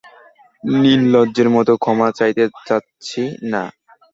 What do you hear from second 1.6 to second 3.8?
ক্ষমা চাইতে চাচ্ছি না।